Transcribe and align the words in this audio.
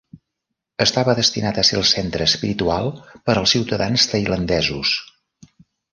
Estava 0.85 1.13
destinat 1.19 1.59
a 1.59 1.65
ser 1.69 1.77
el 1.81 1.85
centre 1.91 2.27
espiritual 2.29 2.89
per 3.29 3.35
als 3.43 3.53
ciutadans 3.57 4.11
tailandesos. 4.15 4.95